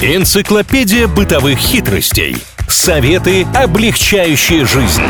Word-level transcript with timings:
Энциклопедия 0.00 1.08
бытовых 1.08 1.58
хитростей. 1.58 2.36
Советы, 2.68 3.44
облегчающие 3.52 4.64
жизнь. 4.64 5.02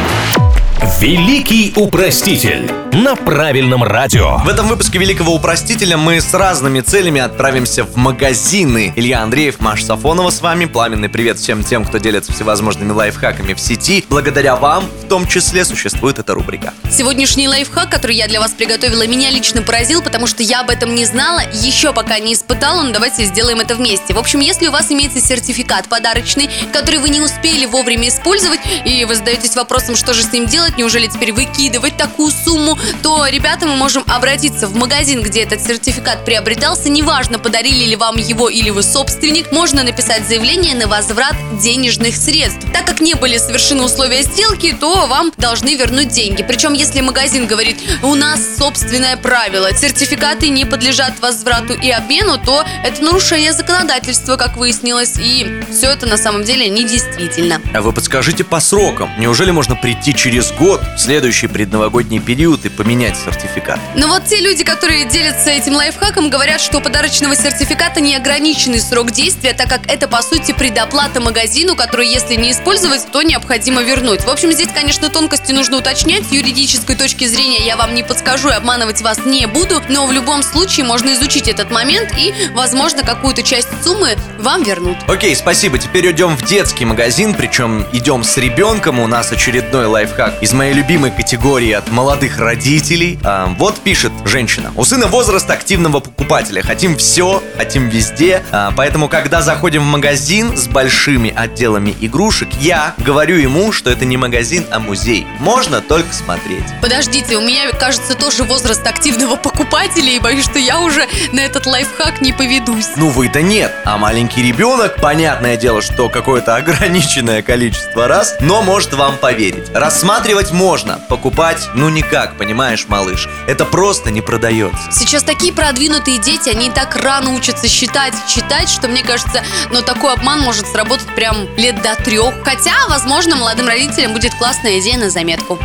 Великий 0.80 1.72
упроститель 1.76 2.70
на 2.92 3.14
правильном 3.14 3.84
радио. 3.84 4.38
В 4.38 4.48
этом 4.48 4.66
выпуске 4.68 4.98
Великого 4.98 5.34
Упростителя 5.34 5.96
мы 5.96 6.20
с 6.20 6.32
разными 6.34 6.80
целями 6.80 7.20
отправимся 7.20 7.84
в 7.84 7.96
магазины. 7.96 8.92
Илья 8.96 9.22
Андреев, 9.22 9.60
Маша 9.60 9.84
Сафонова 9.84 10.30
с 10.30 10.40
вами. 10.40 10.64
Пламенный 10.64 11.08
привет 11.08 11.38
всем 11.38 11.62
тем, 11.62 11.84
кто 11.84 11.98
делится 11.98 12.32
всевозможными 12.32 12.90
лайфхаками 12.92 13.54
в 13.54 13.60
сети. 13.60 14.04
Благодаря 14.08 14.56
вам, 14.56 14.84
в 15.04 15.08
том 15.08 15.26
числе, 15.26 15.64
существует 15.64 16.18
эта 16.18 16.34
рубрика. 16.34 16.72
Сегодняшний 16.90 17.48
лайфхак, 17.48 17.90
который 17.90 18.16
я 18.16 18.26
для 18.26 18.40
вас 18.40 18.52
приготовила, 18.52 19.06
меня 19.06 19.30
лично 19.30 19.62
поразил, 19.62 20.02
потому 20.02 20.26
что 20.26 20.42
я 20.42 20.60
об 20.60 20.70
этом 20.70 20.94
не 20.94 21.04
знала, 21.04 21.42
еще 21.52 21.92
пока 21.92 22.18
не 22.18 22.34
испытала, 22.34 22.82
но 22.82 22.92
давайте 22.92 23.24
сделаем 23.24 23.60
это 23.60 23.74
вместе. 23.74 24.14
В 24.14 24.18
общем, 24.18 24.40
если 24.40 24.68
у 24.68 24.72
вас 24.72 24.90
имеется 24.90 25.20
сертификат 25.20 25.88
подарочный, 25.88 26.48
который 26.72 26.98
вы 26.98 27.10
не 27.10 27.20
успели 27.20 27.66
вовремя 27.66 28.08
использовать, 28.08 28.60
и 28.84 29.04
вы 29.04 29.14
задаетесь 29.14 29.54
вопросом, 29.54 29.94
что 29.94 30.14
же 30.14 30.22
с 30.22 30.32
ним 30.32 30.46
делать, 30.46 30.67
неужели 30.76 31.06
теперь 31.06 31.32
выкидывать 31.32 31.96
такую 31.96 32.30
сумму, 32.30 32.78
то, 33.02 33.26
ребята, 33.26 33.66
мы 33.66 33.76
можем 33.76 34.04
обратиться 34.06 34.66
в 34.66 34.74
магазин, 34.74 35.22
где 35.22 35.42
этот 35.42 35.62
сертификат 35.62 36.24
приобретался. 36.24 36.88
Неважно, 36.90 37.38
подарили 37.38 37.84
ли 37.84 37.96
вам 37.96 38.16
его 38.16 38.48
или 38.48 38.70
вы 38.70 38.82
собственник, 38.82 39.52
можно 39.52 39.82
написать 39.82 40.26
заявление 40.26 40.74
на 40.74 40.86
возврат 40.86 41.36
денежных 41.62 42.16
средств. 42.16 42.66
Так 42.72 42.84
как 42.84 43.00
не 43.00 43.14
были 43.14 43.38
совершены 43.38 43.84
условия 43.84 44.22
сделки, 44.22 44.76
то 44.78 45.06
вам 45.06 45.32
должны 45.36 45.74
вернуть 45.74 46.08
деньги. 46.08 46.42
Причем, 46.42 46.72
если 46.72 47.00
магазин 47.00 47.46
говорит, 47.46 47.78
у 48.02 48.14
нас 48.14 48.40
собственное 48.58 49.16
правило, 49.16 49.72
сертификаты 49.74 50.48
не 50.48 50.64
подлежат 50.64 51.20
возврату 51.20 51.74
и 51.74 51.90
обмену, 51.90 52.38
то 52.38 52.64
это 52.84 53.02
нарушение 53.02 53.52
законодательства, 53.52 54.36
как 54.36 54.56
выяснилось, 54.56 55.14
и 55.18 55.62
все 55.70 55.90
это 55.90 56.06
на 56.06 56.16
самом 56.16 56.44
деле 56.44 56.68
недействительно. 56.68 57.60
А 57.74 57.82
вы 57.82 57.92
подскажите 57.92 58.44
по 58.44 58.60
срокам. 58.60 59.10
Неужели 59.18 59.50
можно 59.50 59.76
прийти 59.76 60.14
через 60.14 60.50
год, 60.58 60.80
в 60.96 60.98
следующий 60.98 61.46
предновогодний 61.46 62.18
период 62.18 62.64
и 62.64 62.68
поменять 62.68 63.16
сертификат? 63.16 63.78
Но 63.94 64.08
вот 64.08 64.24
те 64.24 64.40
люди, 64.40 64.64
которые 64.64 65.04
делятся 65.04 65.50
этим 65.50 65.74
лайфхаком, 65.74 66.30
говорят, 66.30 66.60
что 66.60 66.78
у 66.78 66.80
подарочного 66.80 67.36
сертификата 67.36 68.00
неограниченный 68.00 68.80
срок 68.80 69.12
действия, 69.12 69.52
так 69.52 69.68
как 69.68 69.86
это, 69.86 70.08
по 70.08 70.20
сути, 70.22 70.52
предоплата 70.52 71.20
магазину, 71.20 71.76
который, 71.76 72.08
если 72.08 72.34
не 72.34 72.50
использовать, 72.50 73.06
то 73.12 73.22
необходимо 73.22 73.82
вернуть. 73.82 74.24
В 74.24 74.28
общем, 74.28 74.52
здесь, 74.52 74.68
конечно, 74.74 75.08
тонкости 75.08 75.52
нужно 75.52 75.78
уточнять. 75.78 76.26
С 76.26 76.32
юридической 76.32 76.96
точки 76.96 77.26
зрения 77.26 77.64
я 77.64 77.76
вам 77.76 77.94
не 77.94 78.02
подскажу 78.02 78.48
и 78.48 78.52
обманывать 78.52 79.00
вас 79.00 79.18
не 79.24 79.46
буду, 79.46 79.80
но 79.88 80.06
в 80.06 80.12
любом 80.12 80.42
случае 80.42 80.84
можно 80.84 81.12
изучить 81.14 81.48
этот 81.48 81.70
момент 81.70 82.12
и, 82.18 82.34
возможно, 82.52 83.02
какую-то 83.02 83.42
часть 83.42 83.68
суммы 83.84 84.16
вам 84.38 84.64
вернут. 84.64 84.96
Окей, 85.06 85.36
спасибо. 85.36 85.78
Теперь 85.78 86.10
идем 86.10 86.36
в 86.36 86.42
детский 86.42 86.84
магазин, 86.84 87.34
причем 87.34 87.86
идем 87.92 88.24
с 88.24 88.36
ребенком. 88.36 88.98
У 88.98 89.06
нас 89.06 89.30
очередной 89.30 89.86
лайфхак 89.86 90.42
из 90.42 90.47
моей 90.52 90.72
любимой 90.72 91.10
категории 91.10 91.72
от 91.72 91.90
молодых 91.90 92.38
родителей. 92.38 93.18
А, 93.24 93.46
вот 93.58 93.78
пишет 93.80 94.12
женщина. 94.24 94.72
У 94.76 94.84
сына 94.84 95.06
возраст 95.06 95.48
активного 95.50 96.00
покупателя. 96.00 96.62
Хотим 96.62 96.96
все, 96.96 97.42
хотим 97.56 97.88
везде. 97.88 98.42
А, 98.50 98.72
поэтому, 98.76 99.08
когда 99.08 99.42
заходим 99.42 99.82
в 99.82 99.86
магазин 99.86 100.56
с 100.56 100.66
большими 100.68 101.32
отделами 101.34 101.94
игрушек, 102.00 102.48
я 102.60 102.94
говорю 102.98 103.36
ему, 103.36 103.72
что 103.72 103.90
это 103.90 104.04
не 104.04 104.16
магазин, 104.16 104.64
а 104.70 104.78
музей. 104.78 105.26
Можно 105.40 105.80
только 105.80 106.12
смотреть. 106.14 106.64
Подождите, 106.80 107.36
у 107.36 107.40
меня, 107.40 107.70
кажется, 107.72 108.14
тоже 108.14 108.44
возраст 108.44 108.86
активного 108.86 109.36
покупателя, 109.36 110.10
и 110.10 110.18
боюсь, 110.18 110.44
что 110.44 110.58
я 110.58 110.80
уже 110.80 111.06
на 111.32 111.40
этот 111.40 111.66
лайфхак 111.66 112.20
не 112.20 112.32
поведусь. 112.32 112.86
Ну 112.96 113.10
вы-то 113.10 113.42
нет, 113.42 113.74
а 113.84 113.98
маленький 113.98 114.42
ребенок, 114.42 114.96
понятное 115.00 115.56
дело, 115.56 115.82
что 115.82 116.08
какое-то 116.08 116.56
ограниченное 116.56 117.42
количество 117.42 118.08
раз, 118.08 118.36
но 118.40 118.62
может 118.62 118.94
вам 118.94 119.16
поверить. 119.16 119.68
Рассматривать 119.74 120.37
можно, 120.52 121.00
покупать 121.08 121.68
ну 121.74 121.88
никак, 121.88 122.36
понимаешь, 122.36 122.86
малыш. 122.88 123.28
Это 123.46 123.64
просто 123.64 124.10
не 124.10 124.20
продается. 124.20 124.90
Сейчас 124.90 125.22
такие 125.22 125.52
продвинутые 125.52 126.18
дети, 126.18 126.48
они 126.48 126.70
так 126.70 126.96
рано 126.96 127.34
учатся 127.34 127.68
считать, 127.68 128.14
читать, 128.28 128.68
что 128.68 128.88
мне 128.88 129.02
кажется, 129.02 129.42
но 129.70 129.82
такой 129.82 130.14
обман 130.14 130.40
может 130.40 130.66
сработать 130.66 131.08
прям 131.14 131.48
лет 131.56 131.82
до 131.82 131.94
трех. 132.02 132.34
Хотя, 132.44 132.72
возможно, 132.88 133.36
молодым 133.36 133.66
родителям 133.66 134.12
будет 134.12 134.34
классная 134.34 134.78
идея 134.80 134.98
на 134.98 135.10
заметку. 135.10 135.58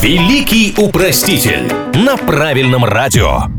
Великий 0.00 0.74
упроститель 0.76 1.72
на 1.94 2.16
правильном 2.16 2.84
радио. 2.84 3.55